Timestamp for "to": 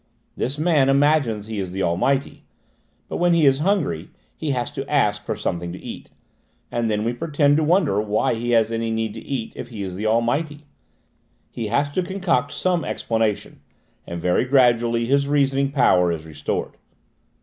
4.71-4.89, 5.73-5.79, 7.57-7.63, 9.13-9.21, 11.91-12.01